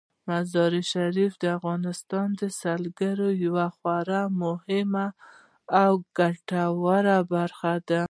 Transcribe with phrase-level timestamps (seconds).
[0.29, 5.07] مزارشریف د افغانستان د سیلګرۍ یوه خورا مهمه
[5.83, 7.99] او ګټوره برخه ده.